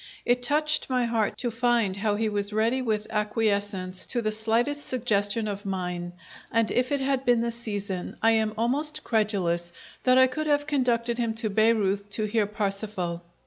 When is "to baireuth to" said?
11.35-12.25